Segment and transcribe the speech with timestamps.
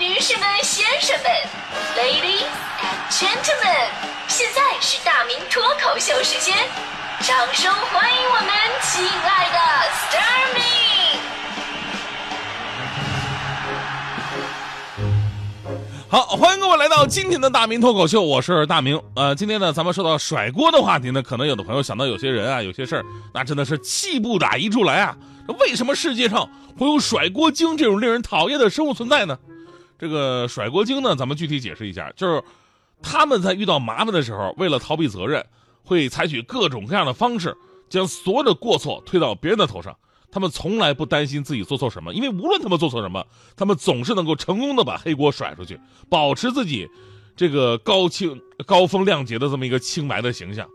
[0.00, 1.30] 女士们、先生们
[1.94, 2.48] ，Ladies
[2.80, 3.90] and Gentlemen，
[4.28, 6.56] 现在是大明脱口秀时间，
[7.20, 8.48] 掌声欢迎我们
[8.80, 9.58] 亲爱的
[9.90, 10.62] s t a r m y
[16.08, 18.98] 好，欢迎各位来到今天的大明脱口秀，我是大明。
[19.14, 23.04] 呃，今天呢，咱们说到甩锅的话题呢，可能有的朋友想到有些人啊，有些事儿，
[23.34, 25.14] 那真的是气不打一处来啊。
[25.58, 26.48] 为什么世界上
[26.78, 29.36] 会有甩锅精这种令人讨厌的生物存在呢？
[30.00, 32.42] 这个甩锅精呢，咱们具体解释一下，就是
[33.02, 35.44] 他们在遇到麻烦的时候，为了逃避责任，
[35.82, 37.54] 会采取各种各样的方式，
[37.90, 39.94] 将所有的过错推到别人的头上。
[40.32, 46.88] 他们从来不担心自己做错什么，因为无论他们做错什么，他们总是能够成功的把黑锅甩出去，保持自己
[47.36, 50.66] 这个高清、高风亮节的这么一个清白的形象。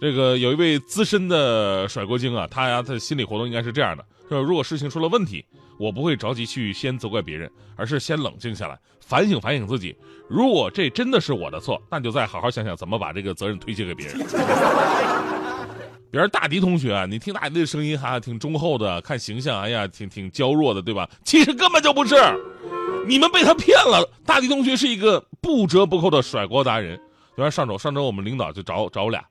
[0.00, 5.44] 这个有一位资深的甩锅精啊，他呀，他的心理活动应该是这样的：，说如果事情出了问题。
[5.78, 9.94] 我不会着急去先责怪别人，而是先冷静下来，反省反省自己。
[10.26, 14.16] 如果这真的是我的错，那就再好好想想怎么把这个责任推卸给别人。
[16.10, 21.06] 比如大迪同学啊，你听大迪的声音哈挺忠厚的，看形象，哎呀，挺挺娇弱的，对吧？
[21.26, 22.14] 其实根本就不是，
[23.06, 24.02] 你们被他骗了。
[24.24, 26.96] 大迪同学是一个不折不扣的甩锅达人。
[27.36, 29.22] 比如上周，上周我们领导就找找我俩，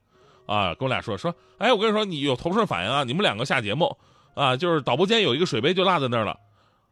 [0.46, 3.96] 啊，跟我俩说说，哎，我跟你说，你有同事反映啊，你们两个下节目。
[4.36, 6.38] 啊，就是导播间有一个水杯就落在那儿了，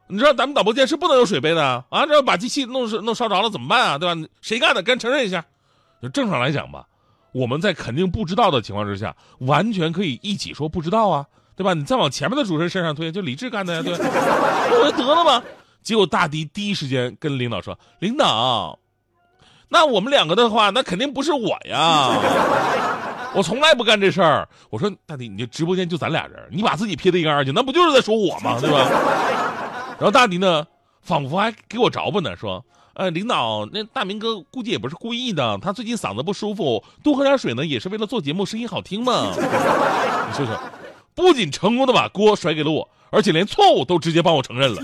[0.07, 2.05] 你知道咱们导播间是不能有水杯的啊！
[2.05, 3.97] 这要把机器弄弄烧着了怎么办啊？
[3.97, 4.29] 对吧？
[4.39, 4.81] 谁干的？
[4.81, 5.43] 赶紧承认一下。
[6.01, 6.87] 就正常来讲吧，
[7.33, 11.25] 我们在肯定不知道的情况之下，完全可以一起说不知道啊，
[11.57, 11.73] 对吧？
[11.73, 15.43] 你再往前面的主持人身上推，就李志干的呀，对， 不就得了吗？
[15.81, 18.79] 结果大迪第一时间跟领导说：“领导，
[19.67, 22.09] 那我们两个的话，那肯定不是我呀。”
[23.35, 24.47] 我从来不干这事儿。
[24.69, 28.57] 我说大迪，你这直播间就咱俩人，你把自己撇得一干二净，那不就是在说我吗？
[28.59, 28.89] 对吧？
[29.97, 30.65] 然后大迪呢，
[31.01, 39.31] 仿佛还给我着吧呢，说：“呃，领导，那大明哥估计也不是故意的，他最近嗓子不舒服，多喝点水呢，也是为了做节目，声音好听嘛。
[39.33, 40.59] ”你说说，
[41.15, 44.81] 不仅成功的把锅甩给了我，而且连错误都直接帮我承认了。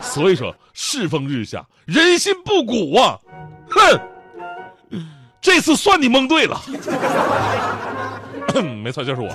[0.00, 3.18] 所以说，世风日下，人心不古啊！
[3.68, 4.00] 哼。
[5.40, 6.60] 这次算你蒙对了，
[8.82, 9.28] 没错，就是我。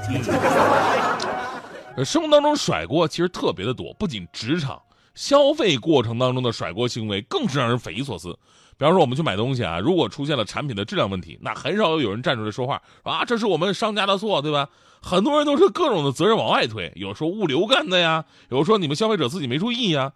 [2.03, 4.81] 生活当中甩锅其实特别的多，不仅职场，
[5.13, 8.37] 消费过程当中的甩锅行为更是让人匪夷所思。
[8.77, 14.69] 比方说，我们去买东西啊，如果出现了产品的质量问题，那很少有人站出来说话，啊，这是我们商家的错，对吧？
[15.01, 20.11] 很多人都是各种的责任往外推，有说物流干的呀，有说你们消费者自己没注意呀。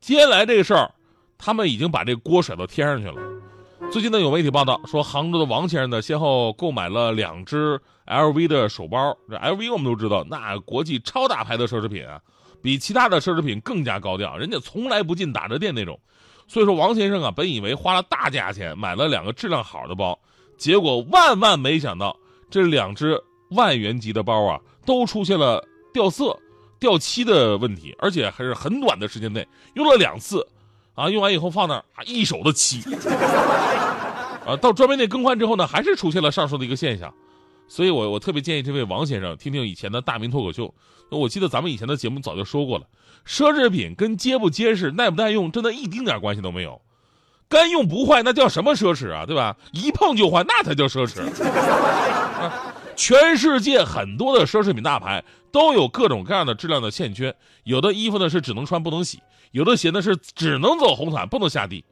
[0.00, 0.92] 接下来这个事儿，
[1.38, 3.14] 他们已经把这锅甩到天上去了。
[3.92, 9.16] 最近呢，有媒体报道说，杭州的王先生呢，先后购买了两只 LV 的手包。
[9.28, 12.20] 这 LV 我们都知道，那国际超大牌的奢侈品啊，
[12.62, 15.98] 比其他的奢侈品更加高调，人家从来不进打折店那种。
[16.48, 20.18] 所以说，王先生啊，本以为花了大价钱买了两个质量好的包，
[20.56, 22.16] 结果万万没想到，
[22.50, 25.62] 这两只万元级的包啊，都出现了
[25.92, 26.36] 掉色、
[26.80, 30.46] 掉漆的问题，而且还是很短的时间内用了两次。
[30.96, 32.82] 啊，用完以后放那儿啊，一手的漆，
[34.44, 37.12] 啊，到专卖店更换之后呢，还是出现了上述的一个现象，
[37.68, 40.74] 所以我我特别建议这位王先生听听以前的大明脱口秀，
[41.10, 42.86] 我记得咱们以前的节目早就说过了，
[43.26, 46.80] 奢侈品跟结不结实、耐不耐用，真的一丁点关系都没有，
[47.48, 49.56] 干用不坏那叫什么奢侈啊，对吧？
[49.72, 51.22] 一碰就坏那才叫奢侈。
[52.96, 59.20] 全世界很多的奢侈品大牌都有各种各样的质量的欠缺，有的衣服呢是只能穿不能洗，
[59.52, 61.84] 有的鞋呢是只能走红毯不能下地。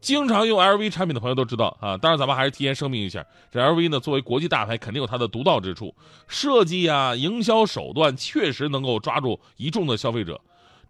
[0.00, 5.94] 经常用 LV 产品的朋友都知道啊，当然咱们还是提前声明一下，这 LV 呢作为国际大牌肯定有它的独到之处，
[6.28, 10.38] 设计啊、营销手段确实能够抓住一众的消费者，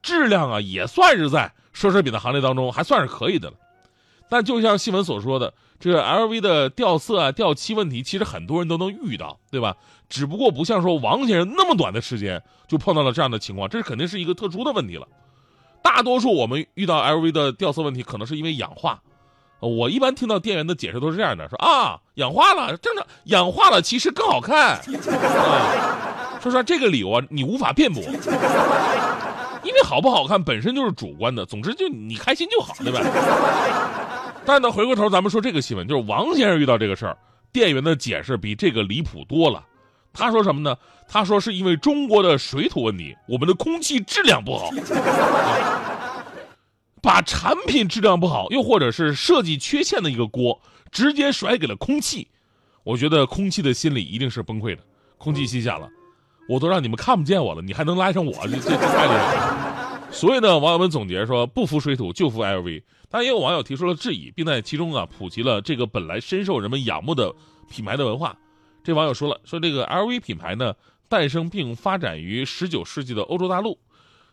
[0.02, 3.56] 质量啊也算是在奢侈品的行列当中还算是可以的了。
[4.28, 5.54] 但就像新闻所说的。
[5.84, 9.76] 这个 LV 的掉色啊、掉漆问题，其实很多人都能遇到，对吧？
[10.08, 15.06] 只不过不像说王先生那么短的时间就碰到了这样的情况，这肯定是一个特殊的问题了。
[15.82, 18.98] 大多数我们遇到 LV 的掉色问题，可能是因为氧化。
[19.60, 24.78] 我一般听到店员的解释都是这样的：说啊，氧化了，正常，氧化了其实更好看。
[24.78, 24.80] 啊、
[26.40, 28.02] 说实话，这个理由啊，你无法辩驳，
[29.62, 31.44] 因为好不好看本身就是主观的。
[31.44, 33.00] 总之，就你开心就好，对吧？
[34.46, 37.16] 但呢，回过头咱们说这个新闻，就是王先生遇到这个事儿，
[37.52, 39.64] 店员的解释比这个离谱多了。
[40.12, 40.76] 他说什么呢？
[41.08, 44.70] 他说是因为中国的水土问题，我们的空气质量不好，
[47.02, 50.60] 把产品质量不好，又或者是设计缺陷的一个锅，
[50.92, 52.28] 直接甩给了空气。
[52.84, 54.82] 我觉得空气的心理一定是崩溃的。
[55.16, 55.88] 空气心想了，
[56.48, 58.32] 我都让你们看不见我了，你还能赖上我？
[58.46, 59.63] 这这太厉害了！
[60.14, 62.82] 所以呢，网友们总结说，不服水土就服 LV。
[63.10, 67.34] 但，也有网友提出了质疑，并在其中啊普及了这个本来深受人们仰慕的
[67.68, 68.36] 品牌的文化。
[68.84, 70.74] 这网友说了，说这个 LV 品牌呢，
[71.08, 73.78] 诞生并发展于19世纪的欧洲大陆，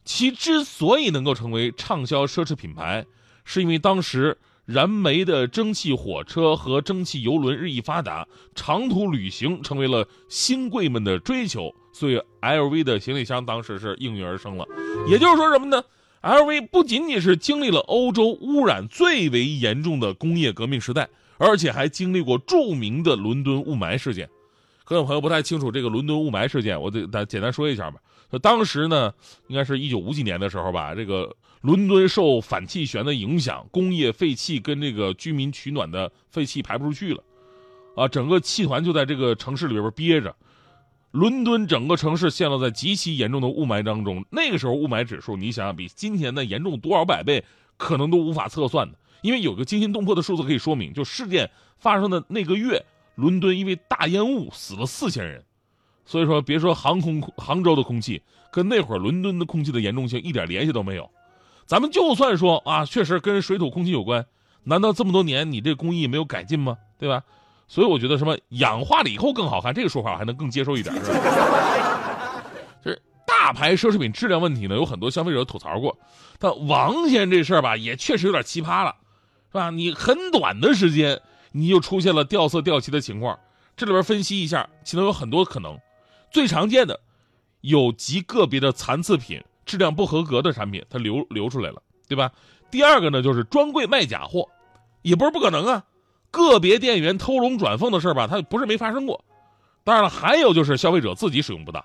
[0.05, 3.05] 其之所以能够成为畅销奢侈品牌，
[3.43, 14.65] 是因为当时燃煤的蒸汽火车和蒸汽游轮日益发达，长途旅行成为了新贵们的追求，所以 LV 的行李箱当时是应运而生了。
[15.07, 15.83] 也就是说什么呢
[16.21, 24.29] ？LV 不仅仅是经历了欧洲污染最为严重的工业革命时代，而且还经历过著名的伦敦雾霾事件。
[24.83, 27.99] 可能朋友不太清楚这个伦敦雾霾事件，我得咱简单说一下吧。
[28.41, 29.13] 当时呢，
[29.47, 37.23] 应该是一九五几年的时候吧，这个伦敦受反气旋的影响，工业废气跟这个居民取暖的废气排不出去了，
[37.95, 40.35] 啊，整个气团就在这个城市里边憋着，
[41.11, 44.25] 伦敦整个城市陷落在极其严重的雾霾当中。
[44.31, 47.43] 那个时候雾霾指数，你想想比今天的严重多少百倍，
[47.77, 48.97] 可能都无法测算的。
[49.21, 52.83] 因为有个惊心动魄的数字可以说明，就事件发生的那个月。
[53.15, 55.43] 伦敦因为大烟雾死了四千人，
[56.05, 58.21] 所以说别说航空杭州的空气
[58.51, 61.07] 跟那会儿伦敦的空气的严重性一点联系都没有。
[61.65, 64.25] 咱们就算说啊，确实跟水土空气有关，
[64.63, 66.77] 难道这么多年你这工艺没有改进吗？
[66.97, 67.21] 对吧？
[67.71, 72.43] 所以我觉得什么氧化了以后更好看，这个说法我还能更接受一点，是吧？
[72.83, 75.97] 就是大牌奢侈品质量问题呢，有很多消费者吐槽过，
[76.37, 78.93] 但王先生这事儿吧，也确实有点奇葩了，
[79.49, 79.69] 是吧？
[79.69, 81.21] 你很短的时间。
[81.53, 83.37] 你就出现了掉色掉漆的情况，
[83.75, 85.77] 这里边分析一下，其中有很多可能。
[86.31, 86.97] 最常见的
[87.59, 92.31] 有极个别的残次品、质量不合格的产品，它流流出来了，对吧？
[92.71, 94.47] 第二个呢，就是专柜卖假货，
[95.01, 95.83] 也不是不可能啊。
[96.31, 99.23] 个别店员偷龙转凤的事儿吧，它不是没发生过。
[99.83, 101.83] 当然了，还有就是消费者自己使用不当，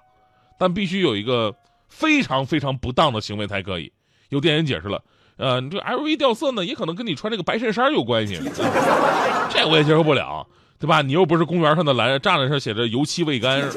[0.59, 1.55] 但必须有一个
[1.89, 3.93] 非常非常不当的行为才可以。
[4.29, 5.03] 有店员解释了。
[5.37, 8.37] 呃，你这 LV 掉色呢，也可能跟你穿这个白衬衫有关系，
[9.53, 10.47] 这我也接受不了，
[10.79, 11.03] 对吧？
[11.03, 13.69] 你又不是公园上的蓝栅栏上写着油漆未干，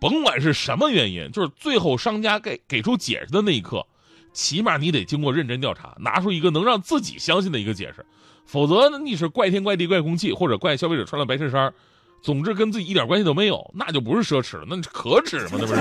[0.00, 3.86] 甭管是什么原因，就是最后商家给给出解释的那一刻，
[4.32, 8.04] 起码你得经过认真调查，拿出一个能让自己相信的一个解释，
[8.52, 11.72] 否则呢，你是怪天怪地怪空气，或者怪消费者穿了白衬衫，
[12.20, 15.52] 总之跟自己一点关系都没有，那就不是奢侈了，那可耻吗？
[15.52, 15.74] 那不是？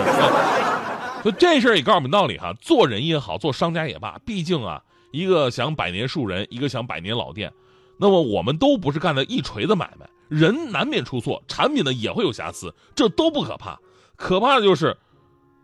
[1.22, 4.82] 所以这事儿也告诉我们道理哈，做人也好，做商家也罢，毕竟啊，
[5.12, 7.52] 一个想百年树人，一个想百年老店，
[7.98, 13.78] 那么我们都不是干的一锤子买卖，人难免出错，产品呢也会有瑕疵，这都不可怕，
[14.16, 14.96] 可怕的就是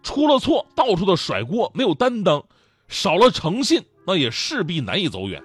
[0.03, 2.43] 出了错，到处的甩锅，没有担当，
[2.89, 5.41] 少了诚信，那也势必难以走远。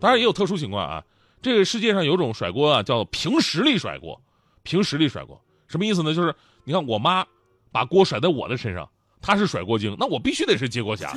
[0.00, 1.04] 当然也有特殊情况啊，
[1.42, 4.20] 这个世界上有种甩锅啊，叫凭实力甩锅，
[4.62, 6.14] 凭实力甩锅，什么意思呢？
[6.14, 7.24] 就是你看我妈
[7.70, 8.88] 把锅甩在我的身上。
[9.22, 11.12] 她是甩锅精，那我必须得是接锅侠。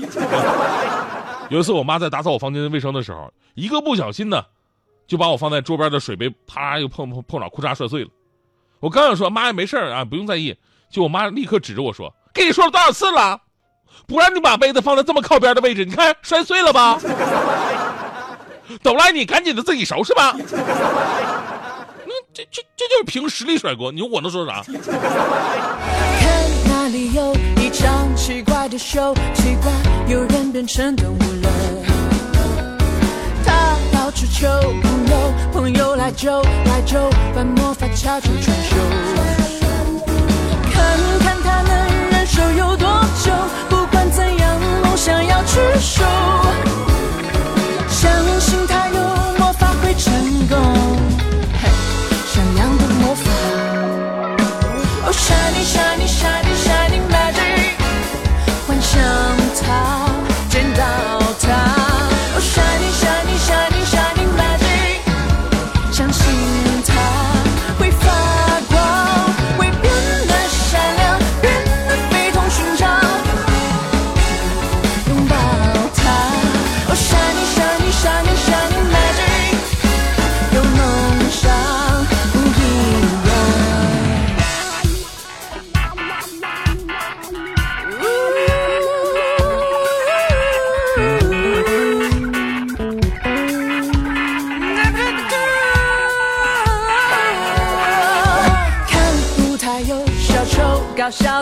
[1.50, 4.44] 有一次，我妈在打扫我房间的卫生的时候，一个不小心呢，
[5.08, 8.10] 就把我放在桌边的水杯啪又碰碰碰着，裤衩摔碎了。
[8.82, 10.54] 我刚想说妈呀，没事啊，不用在意。
[10.90, 13.42] 就我妈立刻指着我说：“跟你说了多少次了，
[14.06, 17.00] 不让你把杯子放在这么靠边的位置，你看摔碎了吧？
[18.82, 20.36] 都赖你，赶紧的自己收拾吧。
[22.06, 24.64] ”那这这这就是凭实力甩锅，你说我能说啥？
[26.92, 29.72] 里有一场奇怪的秀，奇怪
[30.08, 31.50] 有人变成动物了。
[33.44, 34.48] 他到处求
[34.84, 38.76] 朋友，朋友来救来救，把魔法悄悄传授。
[40.72, 41.72] 看看他能
[42.12, 42.88] 忍受有多
[43.26, 43.32] 久，
[43.70, 46.04] 不管怎样，梦想要去守。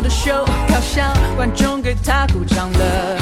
[0.02, 3.21] 的秀，搞笑观众给他鼓掌了。